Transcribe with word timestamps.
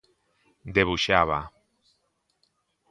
Debuxaba. 0.75 1.39